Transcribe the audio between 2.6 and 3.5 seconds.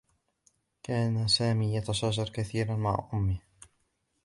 مع أمّه.